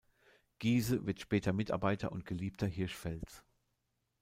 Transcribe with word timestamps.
Giese 0.57 1.05
wird 1.05 1.19
später 1.19 1.53
Mitarbeiter 1.53 2.11
und 2.11 2.25
Geliebter 2.25 2.65
Hirschfelds. 2.65 3.43